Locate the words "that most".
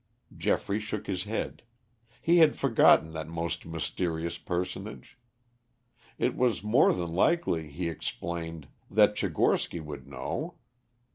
3.11-3.67